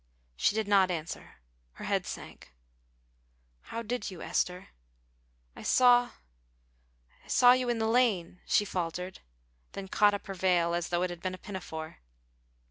She 0.35 0.55
did 0.55 0.67
not 0.67 0.89
answer. 0.89 1.35
Her 1.73 1.85
head 1.85 2.07
sank. 2.07 2.55
"How 3.61 3.83
did 3.83 4.09
you, 4.09 4.23
Esther?" 4.23 4.69
"I 5.55 5.61
saw 5.61 6.09
you 7.53 7.69
in 7.69 7.77
the 7.77 7.85
lane," 7.85 8.41
she 8.47 8.65
faltered, 8.65 9.19
then 9.73 9.87
caught 9.87 10.15
up 10.15 10.25
her 10.25 10.33
veil 10.33 10.73
as 10.73 10.89
though 10.89 11.03
it 11.03 11.11
had 11.11 11.21
been 11.21 11.35
a 11.35 11.37
pinafore. 11.37 11.99